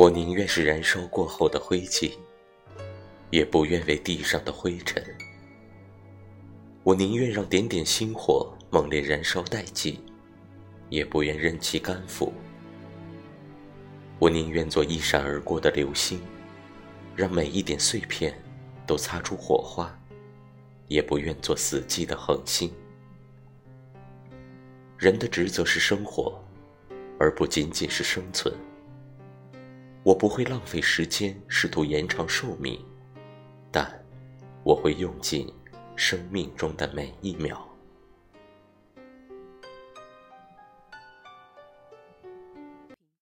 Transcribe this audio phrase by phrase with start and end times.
[0.00, 2.10] 我宁愿是燃烧过后的灰烬，
[3.28, 5.04] 也不愿为地上的灰尘。
[6.82, 10.02] 我宁愿让点点星火猛烈燃烧殆尽，
[10.88, 12.32] 也不愿任其干腐。
[14.18, 16.18] 我宁愿做一闪而过的流星，
[17.14, 18.34] 让每一点碎片
[18.86, 19.94] 都擦出火花，
[20.88, 22.72] 也不愿做死寂的恒星。
[24.96, 26.42] 人的职责是生活，
[27.18, 28.50] 而不仅仅是生存。
[30.02, 32.82] 我不会浪费时间试图延长寿命，
[33.70, 33.86] 但
[34.64, 35.52] 我会用尽
[35.94, 37.69] 生命中的每一秒。